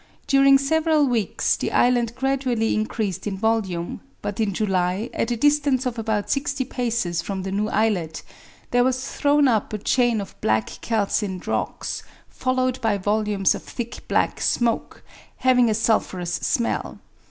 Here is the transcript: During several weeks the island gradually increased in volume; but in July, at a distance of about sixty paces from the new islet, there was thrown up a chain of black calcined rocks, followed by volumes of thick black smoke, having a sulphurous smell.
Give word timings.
During 0.25 0.57
several 0.57 1.05
weeks 1.05 1.55
the 1.55 1.71
island 1.71 2.13
gradually 2.15 2.73
increased 2.73 3.27
in 3.27 3.37
volume; 3.37 4.01
but 4.23 4.39
in 4.39 4.51
July, 4.51 5.11
at 5.13 5.29
a 5.29 5.37
distance 5.37 5.85
of 5.85 5.99
about 5.99 6.31
sixty 6.31 6.65
paces 6.65 7.21
from 7.21 7.43
the 7.43 7.51
new 7.51 7.67
islet, 7.69 8.23
there 8.71 8.83
was 8.83 9.07
thrown 9.11 9.47
up 9.47 9.73
a 9.73 9.77
chain 9.77 10.19
of 10.19 10.41
black 10.41 10.79
calcined 10.81 11.45
rocks, 11.45 12.01
followed 12.27 12.81
by 12.81 12.97
volumes 12.97 13.53
of 13.53 13.61
thick 13.61 13.99
black 14.07 14.41
smoke, 14.41 15.03
having 15.37 15.69
a 15.69 15.75
sulphurous 15.75 16.33
smell. 16.33 16.97